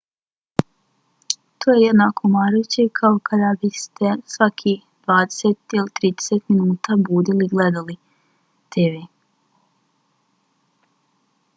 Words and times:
to 1.59 1.65
je 1.73 1.83
jednako 1.87 2.21
umarajuće 2.29 2.85
kao 2.99 3.19
kada 3.29 3.51
biste 3.61 4.07
se 4.13 4.35
svakih 4.35 4.79
dvadeset 5.03 5.75
ili 5.79 5.93
trideset 6.01 6.49
minuta 6.49 6.97
budili 7.11 7.45
i 7.45 7.53
gledali 7.55 7.99
tv 8.71 9.03